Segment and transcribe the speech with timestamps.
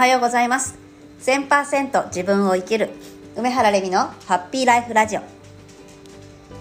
[0.00, 0.78] はようございます。
[1.20, 2.88] 1000%自分を生きる
[3.36, 5.20] 梅原レミのハッピーライフラジオ、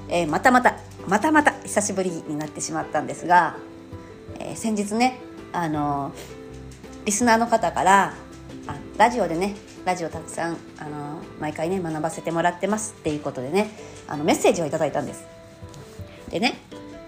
[0.09, 0.75] えー、またまた
[1.07, 3.55] またまた久しぶりになってしまったんですが、
[4.39, 5.21] えー、先日ね
[5.53, 6.11] あの
[7.05, 8.13] リスナーの方から
[8.67, 13.71] あラジオでねラジオたくさんあの毎回ね学ばせてもらってますっていうことでね
[14.09, 15.25] あのメッセージをいただいたんです。
[16.29, 16.55] でね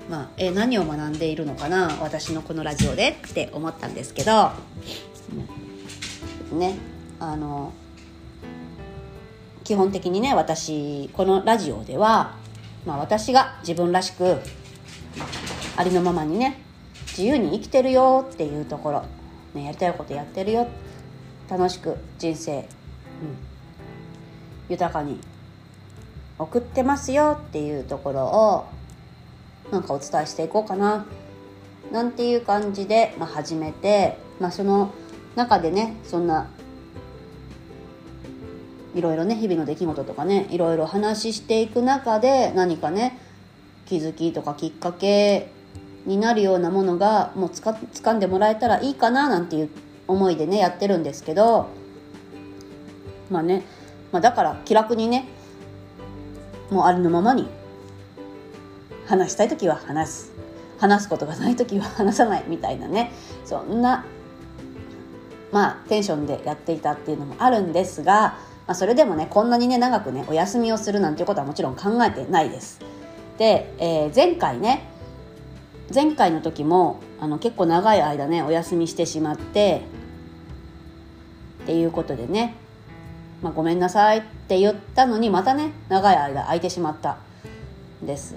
[0.10, 4.52] まあ、え何を学んでいるのかな私のこのラジオでって思ったんですけど、
[6.52, 6.78] ね
[7.20, 7.74] あの
[9.64, 12.36] 基本的にね私このラジオでは、
[12.86, 14.40] まあ、私が自分らしく
[15.78, 16.62] ありのままにね
[17.08, 19.06] 自由に生きてるよっていうところ、
[19.54, 20.68] ね、やりたいことやってるよ
[21.50, 22.66] 楽しく人生、うん、
[24.70, 25.20] 豊かに
[26.40, 28.68] 送ってますよっていうところを
[29.72, 31.06] なんかお伝えしていこうかな
[31.92, 34.94] なんていう感じで、まあ、始めて、まあ、その
[35.36, 36.50] 中でねそんな
[38.94, 43.18] いろいろね日々の出来事とかねいろいろ話していく中で何かね
[43.86, 45.52] 気づきとかきっかけ
[46.06, 49.70] になるようなものがもうつか掴んでもらえたらいいかななんていう
[50.08, 51.70] 思いでねやってるんですけど
[53.30, 53.64] まあね、
[54.12, 55.26] まあ、だから気楽にね
[56.70, 57.48] もうありのままに
[59.08, 60.32] 話したい時は話す。
[60.82, 63.12] 話すことがない時は話さないみたいなね
[63.46, 64.04] そんな
[65.52, 72.80] まあテンションでやっていたっていうのもあるんですが、まあ、それでもねこんなにね長くねお休みをするなんていうことはもちろん考えてないです。
[73.38, 74.90] で、えー、前回ね
[75.94, 79.82] 前回の時もあの結構長い間ねお休みしてしまって
[81.64, 82.56] っていうことでね、
[83.42, 87.18] まあ、ごめんなさいって言ったのにまたね長い間空いてしまった
[88.04, 88.36] んです。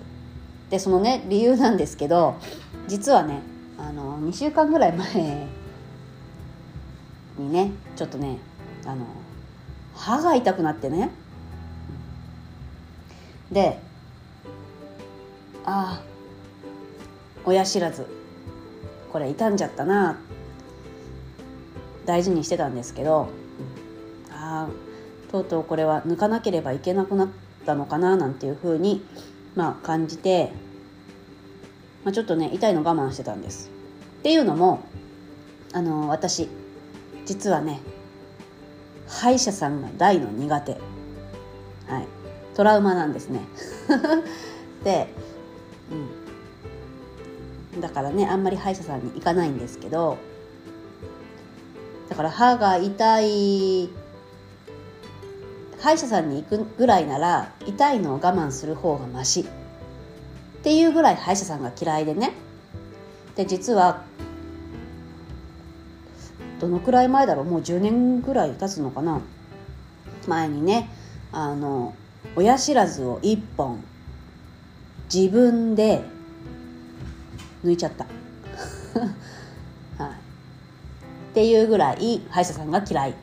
[0.71, 2.37] でそのね理由なんですけど
[2.89, 3.41] 実はね
[3.79, 5.47] あの2週間ぐらい前
[7.39, 8.39] にねちょっとね
[8.85, 9.07] あの
[9.95, 11.11] 歯が痛くなってね
[13.51, 13.79] で
[15.65, 16.03] ああ
[17.45, 18.07] 親知らず
[19.13, 20.19] これ傷んじゃったな
[22.05, 23.29] 大事にしてたんですけど、
[24.31, 27.29] ああとうとうこれは抜かなければいけなくなっ
[27.65, 29.03] たのかななんていうふうに
[29.55, 30.53] まあ、感じて、
[32.05, 33.71] まあ、ちょっとね痛いの我慢してたんです。
[34.21, 34.85] っていうのも
[35.73, 36.49] あの私
[37.25, 37.81] 実はね
[39.07, 40.81] 歯医者さんが大の苦手、はい、
[42.55, 43.41] トラウマなんですね。
[44.83, 45.09] で、
[47.75, 50.19] うん、だからねあんまり歯医者さんに行かないんですけど
[52.09, 53.91] だから歯が痛い
[55.81, 59.45] 歯医者さんに行くぐらいなら痛いのを我慢する方がマシっ
[60.63, 62.33] ていうぐらい歯医者さんが嫌いでね。
[63.37, 64.03] で実は
[66.61, 67.45] どのくらい前だろう？
[67.45, 69.21] もう10年ぐらい経つのかな？
[70.27, 70.89] 前にね
[71.33, 71.95] あの
[72.37, 73.85] 親知らずを1本
[75.13, 76.03] 自分で
[77.65, 78.07] 抜いちゃった、
[80.03, 80.15] はい、っ
[81.35, 83.15] ていうぐらい歯医者さんが嫌い。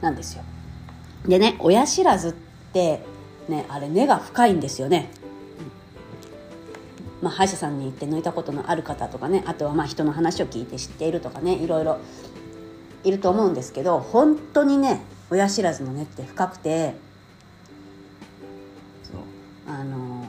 [0.00, 0.44] なんですよ。
[1.26, 2.32] でね親知らずっ
[2.72, 3.00] て
[3.48, 5.10] ねあれ根が深いんですよね、
[7.26, 11.98] まあ、歯医者さんに行って抜いたことのある方とかねあとはまあ人の話を聞いて知っているとかねいろいろ
[13.02, 16.94] いると思うんですけど本当にね親知らずの根って深くて
[19.66, 20.28] あの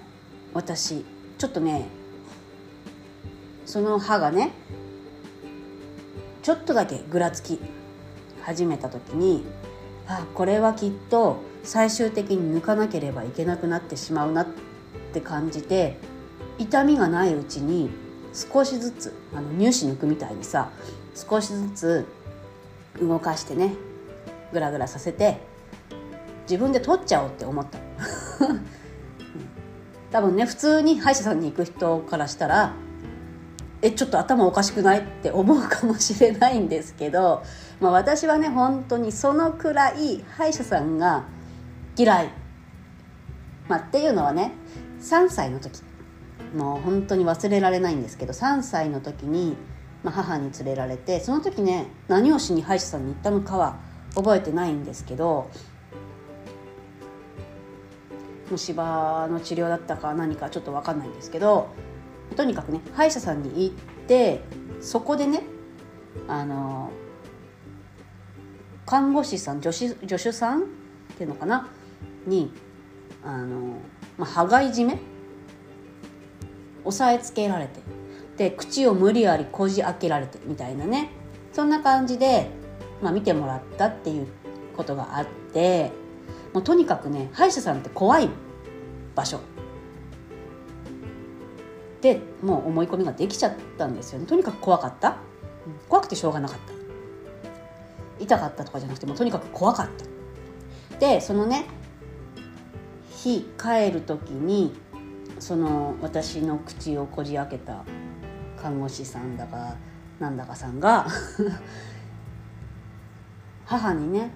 [0.56, 1.06] 私
[1.38, 1.86] ちょっとね
[3.68, 4.54] その歯がね
[6.42, 7.60] ちょっとだけぐらつき
[8.42, 9.46] 始めた時に
[10.08, 14.48] あこれはきっと最終的に抜かなければいけなくなってしまうなっ
[15.14, 16.00] て感じて
[16.60, 17.90] 痛みがないうちに
[18.34, 20.70] 少しずつあの乳歯抜くみたいにさ
[21.16, 22.06] 少しずつ
[23.00, 23.74] 動かしてね
[24.52, 25.40] グラグラさせて
[26.44, 27.78] 自分で取っちゃおうって思った。
[30.12, 32.72] 多分ね普通に歯医者さんに行く人からしたら
[33.82, 37.44] えちょっと頭おかしくないって思うかもしれないんですけど、
[37.80, 41.26] まあ、私はね本当にそのくらい歯医者さんが
[41.96, 42.30] 嫌い、
[43.68, 44.54] まあ、っていうのはね
[45.02, 45.87] 3歳の時。
[46.56, 49.56] もう本当に忘れられないんですけど3歳の時に、
[50.04, 53.80] まあ、母に連れられてその時ね何をしに歯医者さんに行ったのかは
[54.16, 55.50] 覚えてないんですけど
[58.50, 61.70] 虫歯の治療だったか何かちょっと分かんないんですけど
[62.36, 63.76] とにかくね歯医者さんに行っ
[64.08, 64.42] て
[64.80, 65.44] そこでね
[66.28, 66.92] あの
[68.86, 70.66] 看護師さん助手助手さんっ
[71.18, 71.70] ていうのかな？
[72.26, 72.52] に
[73.24, 73.80] あの、
[74.18, 75.00] まあ、歯がいじめ
[76.88, 77.82] 押さえつけられて
[78.38, 81.12] で口を無理やりこじ開けられてみたいなね。
[81.54, 82.52] そんな感じで
[83.02, 84.28] まあ、見てもらったっていう
[84.76, 85.92] ことがあって
[86.54, 88.30] もうとにかくね歯医者さんって怖い
[89.16, 89.40] 場所。
[92.02, 94.26] でもう思い込みができちゃったんですよね。
[94.28, 95.18] とにかく怖かった。
[95.90, 98.24] 怖くてしょうがなかった。
[98.24, 99.90] 痛かったとかじゃなくてもうとにかく怖かっ
[100.92, 101.00] た。
[101.00, 101.66] でそのね
[103.10, 104.76] 日帰る時に
[105.40, 107.84] その私の口をこじ開けた
[108.56, 109.76] 看護師さんだか
[110.20, 111.08] なんだかさんが
[113.66, 114.32] 母にね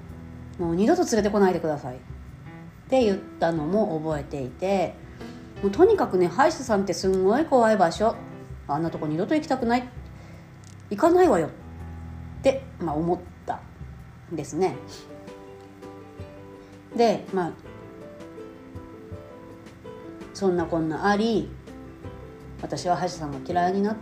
[0.59, 1.95] もう二度と連れてこないでください。
[1.95, 1.99] っ
[2.89, 4.95] て言ったのも覚えていて
[5.63, 8.15] もうとにかくね歯医者さんってすんごい怖い場所。
[8.67, 9.87] あんなとこ二度と行きたくない。
[10.89, 11.47] 行かないわよ。
[11.47, 11.49] っ
[12.43, 13.61] て、まあ、思った
[14.31, 14.75] んですね。
[16.95, 17.51] でまあ
[20.41, 21.51] そんなこんなあり
[22.63, 23.97] 私は歯医者さんが嫌いになっ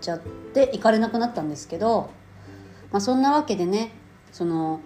[0.00, 2.10] ちゃって行かれなくなったんですけど、
[2.90, 3.92] まあ、そんなわけでね
[4.32, 4.80] その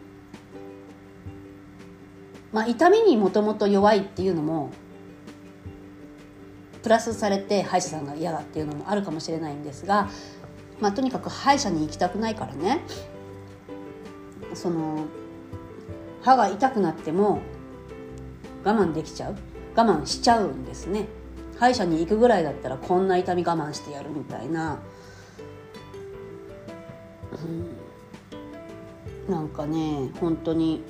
[2.53, 4.73] まあ痛みにもともと弱いっていうのも
[6.83, 10.11] プラスされて歯医者さんが嫌だっていうのもあるかもしれないんですが、
[10.83, 12.83] まあ、とにかく歯医者に行きたくないからね
[14.53, 15.07] その
[16.21, 17.41] 歯が痛くなっても
[18.65, 19.54] 我慢できちゃう。
[19.77, 21.07] 我慢しちゃうんですね。
[21.59, 24.81] 歯医者に行くぐらいだったらこんな痛み我慢してやるみたいな、
[29.29, 30.83] うん、なんかね本当に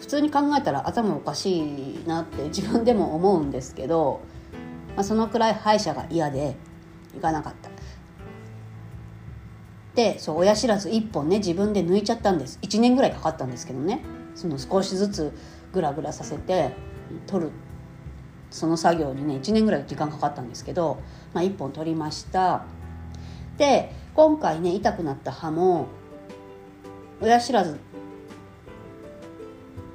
[0.00, 4.20] 普通に考えたら頭おかしいなって自分でも思うんですけど、
[4.94, 6.56] まあ、そのくらい歯医者が嫌で
[7.14, 7.70] 行かなかった。
[9.94, 12.58] でそう親知らず1本ね自分で抜いちゃったんです。
[12.62, 14.02] 1年ぐらいかかったんですけどね。
[14.34, 15.32] その少しずつ
[15.72, 16.72] グラグラさせて
[17.26, 17.50] 取る
[18.50, 20.98] その作業にね1年ぐらい時間かかったんですけど、
[21.34, 22.64] まあ、1本取りました。
[23.58, 25.86] で今回ね痛くなった歯も
[27.20, 27.78] 親知らず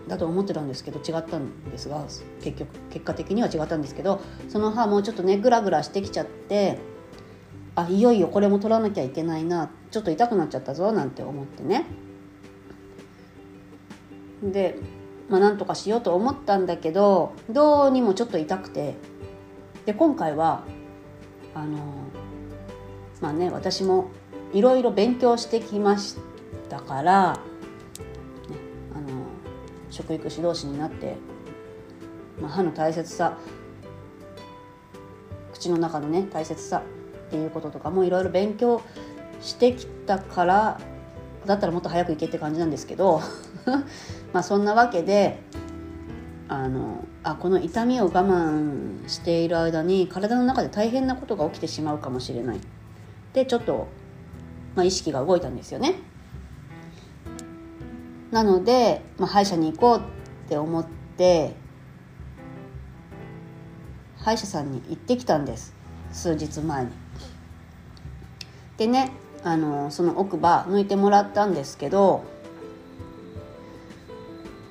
[0.07, 2.05] だと思ってたんですけど違ったんですが
[2.41, 4.19] 結局結果的には違ったんですけど
[4.49, 6.79] その歯もちょっとねグラグラしてきちゃって
[7.75, 11.85] あいよいよこれも取らなきゃいけないなちょっと痛くなっちゃったぞなんて思ってね。
[14.43, 14.75] で
[15.31, 18.95] まあなんとかしようと思ったんだけどどうにもちょっと痛くて。
[19.85, 20.63] で今回は
[21.55, 21.77] あの
[23.19, 24.09] まあね私も
[24.53, 26.17] いろいろ勉強してきまし
[26.69, 27.39] たからあの
[29.89, 31.15] 食育指導士になって、
[32.39, 33.37] まあ、歯の大切さ
[35.53, 36.83] 口の中のね大切さ
[37.27, 38.81] っていうこととかもいろいろ勉強
[39.41, 40.79] してきたから
[41.45, 43.21] だったらもっと早く行けって感じなんですけど
[44.33, 45.39] まあそんなわけで
[46.47, 52.59] あのあこの痛みを我慢している間に体の中で大変なことが起きてしまうかもしれない
[53.33, 53.87] でちょっと、
[54.75, 55.95] まあ、意識が動いたんですよね。
[58.31, 60.01] なので、まあ、歯医者に行こうっ
[60.47, 60.85] て思っ
[61.17, 61.53] て
[64.17, 65.73] 歯医者さんに行ってきたんです
[66.11, 66.91] 数日前に。
[68.77, 69.11] でね
[69.43, 72.23] あのその奥歯抜いてもらったんですけど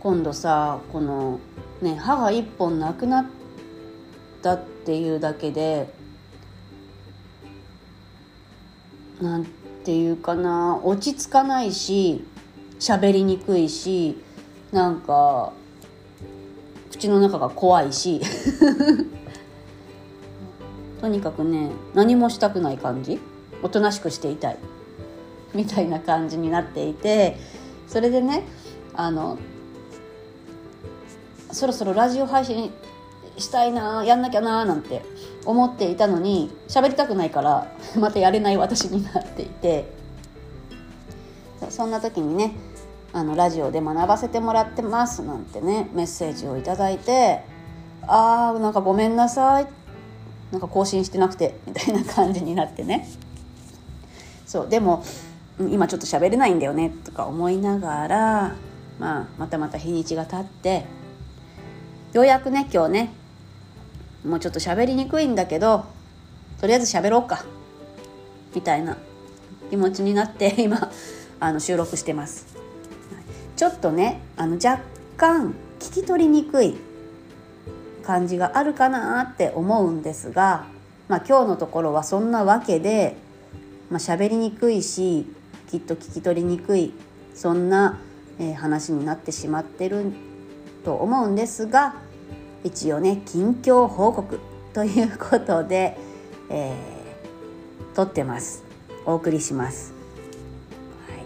[0.01, 1.41] 今度さこの
[1.83, 3.27] ね歯が1本なくなっ
[4.43, 5.93] たっていうだけで
[9.21, 9.47] なん
[9.85, 12.25] ていうかな落ち着かないし
[12.79, 14.17] 喋りにくいし
[14.73, 15.53] なんか
[16.91, 18.21] 口の中が怖いし。
[21.01, 23.19] とにかくね何もしたくない感じ。
[23.63, 24.59] おとなしくしていたい。
[25.55, 27.37] みたいな感じになっていて
[27.89, 28.45] それでね
[28.95, 29.39] あの
[31.53, 32.73] そろそろラジオ配信
[33.37, 35.03] したいなやんなきゃななんて
[35.45, 40.01] 思っていたのに喋りたくないから またやれない私になっていて。
[41.69, 42.55] そんな時にね
[43.13, 47.43] あのラジオで学ばせてもらってますなんてねメッセージを頂いて
[48.07, 49.67] あーなんかごめんなさい。
[50.51, 53.09] なんか更新してなくてみたいな感じになってね。
[54.47, 55.05] そうでも
[55.59, 58.57] 今ちょっと喋れないんだよねとか思いながら、
[58.99, 60.87] まあ、またまた日にちが経って
[62.13, 63.11] ようやくね今日ね
[64.25, 65.85] もうちょっと喋りにくいんだけど
[66.61, 67.45] とりあえず喋ろうか
[68.53, 68.99] みたいな
[69.71, 70.91] 気持ちになって 今
[71.39, 72.47] あの収録してます。
[73.57, 74.81] ちょっとねあの若
[75.17, 76.77] 干聞き取りにくい
[78.03, 80.65] 感じがあるかなって思うんですが、
[81.09, 83.17] まあ、今日のところはそんなわけで、
[83.91, 85.27] まあ、喋りにくいし
[85.71, 86.93] きっと聞き取りにくい
[87.35, 87.99] そんな、
[88.39, 90.11] えー、話になってしまってる
[90.85, 91.95] と思うんですが
[92.65, 94.41] 一応ね近況報告
[94.73, 95.99] ということで、
[96.49, 98.65] えー、撮ってます。
[99.07, 99.95] お送りします、
[101.09, 101.25] はい、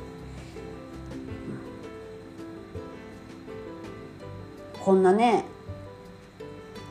[4.81, 5.45] こんなね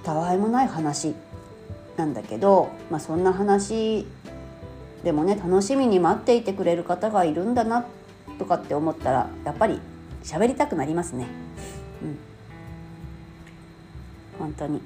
[0.03, 1.15] たわいもない話
[1.95, 4.05] なんだけど、まあ、そんな話
[5.03, 7.85] でもね楽しみに待っていてくれる方がいるんだな
[8.37, 9.79] とかって思ったらやっぱり
[10.23, 11.27] 喋りたくなりますね。
[12.01, 12.32] うん。
[14.43, 14.81] 本当に。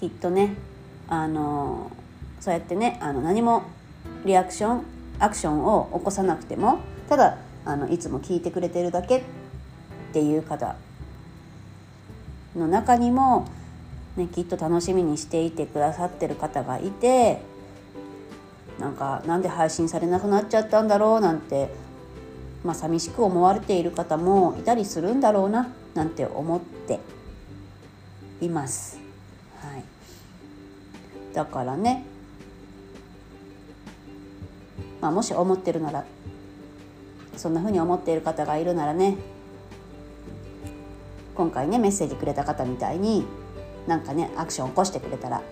[0.00, 0.54] きっとね
[1.08, 1.90] あの
[2.40, 3.64] そうやってねあの何も
[4.24, 4.82] リアクション
[5.18, 6.78] アクションを起こさなくても
[7.08, 9.22] ただあのいつも聞いてくれてるだけっ
[10.12, 10.76] ていう方
[12.54, 13.46] の中にも、
[14.16, 17.42] ね、きっと楽しみにしていてくださってる方がいて
[18.78, 21.70] なんかなんで配信されなくなっちゃったんだろうなんて、
[22.64, 27.15] まあ、寂しく思われている方もいたりするんだろうななんて思って。
[28.40, 28.98] います。
[29.60, 29.84] はい、
[31.34, 32.04] だからね、
[35.00, 36.04] まあ、もし思ってるなら
[37.36, 39.16] そんな風に思っている方がいるならね
[41.34, 43.24] 今回ねメッセージくれた方みたいに
[43.86, 45.42] なんかねアクション起こしてくれたら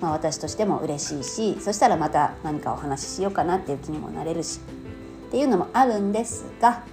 [0.00, 4.60] まあ、私としても嬉しいしそしたらまた何かお話ししようかなっていう気にもなれるし
[5.28, 6.84] っていうのもあるんですが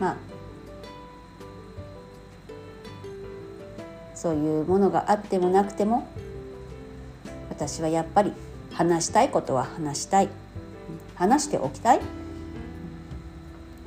[0.00, 0.16] まあ
[4.26, 6.08] そういうものがあってもなくても
[7.48, 8.32] 私はやっぱり
[8.72, 10.28] 話したいことは話したい。
[11.14, 12.00] 話しておきたい。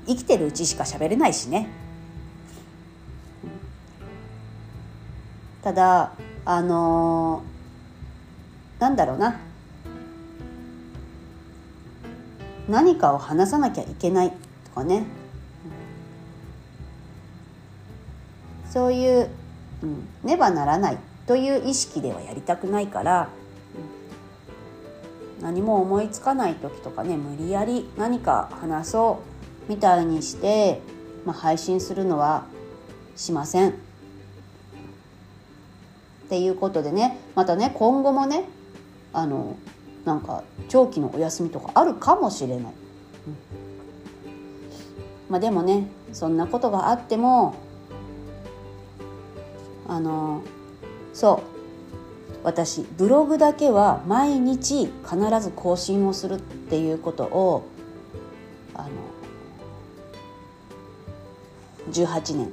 [0.07, 1.67] 生きてるうちしか喋れないしね。
[5.61, 6.13] ただ
[6.45, 9.41] あのーなんだろうな。
[12.69, 14.31] 何かを話さなきゃいけない
[14.63, 15.03] とかね。
[18.69, 19.29] そういう、
[19.83, 23.29] うん、ねばならないという意識ではやりたくないから、
[25.37, 29.21] うん、何も思いつかない時とかね無理やり何か話そ
[29.67, 30.81] うみたいにして、
[31.25, 32.45] まあ、配信するのは
[33.15, 33.69] しません。
[33.69, 33.73] っ
[36.29, 38.45] ていうことでねまたね今後もね
[39.13, 39.57] あの
[40.05, 42.71] なんか長期のお休みとかあるかもしれない、うん、
[45.27, 47.55] まあでもねそんなことがあっても
[49.89, 50.43] あの
[51.13, 51.49] そう。
[52.41, 57.67] 私ブログだけは毎日必ず更新をするっていうことを
[58.73, 58.89] あの
[61.91, 62.51] 18年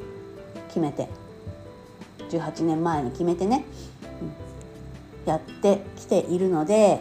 [0.69, 1.09] 決めて。
[2.31, 3.65] 18年前に決めてね。
[5.25, 7.01] やってきているので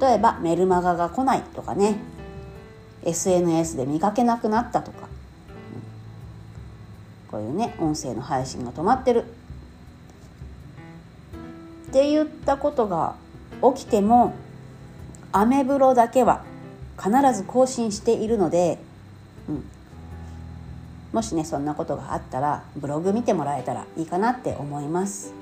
[0.00, 1.96] 例えばメルマガが来ないとかね。
[3.02, 5.08] SNS で見かけなくなったとか。
[7.30, 9.24] こういうね音声の配信が止まってる
[11.88, 13.14] って言ったことが
[13.74, 14.34] 起きても
[15.32, 16.44] アメブロだけは
[16.98, 18.78] 必ず更新しているので、
[19.48, 19.64] うん、
[21.12, 25.32] もしねそんなことがあったらブログ見てもらえたらいいかなって思います。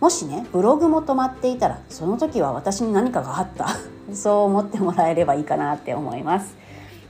[0.00, 3.68] もしねブログも止まっていたらその時は私に何かがあった
[4.12, 6.61] そう思ってもらえればいいかなって思います。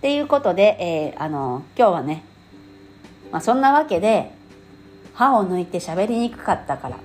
[0.03, 2.25] っていうことで、えー、あの今日はね、
[3.31, 4.33] まあ、そんなわけで
[5.15, 6.99] 歯を抜いて喋りにくかったから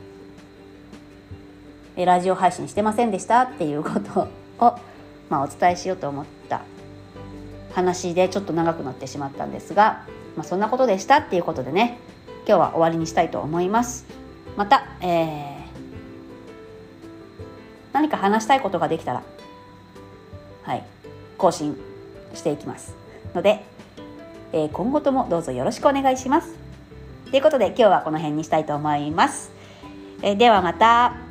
[1.96, 4.22] えラジオ配信してませんでしたっていうこと
[4.66, 4.80] を、
[5.30, 6.64] まあ、お伝えしようと思った
[7.76, 12.00] 話でちょっと長くなってしまったんですが、まあ、そんなことでしたっていうことでね
[12.48, 14.08] 今日は終わりにしたいと思います。
[14.56, 15.58] また、えー
[17.94, 19.24] 何か話したいことができたら、
[20.62, 20.84] はい、
[21.38, 21.76] 更新
[22.34, 22.96] していきます
[23.34, 23.64] ので、
[24.54, 26.56] えー、今後ともどうぞよろしくお願いします。
[27.30, 29.52] ということで今日はこの辺にしたいと思います。
[30.22, 31.27] えー、ではまた。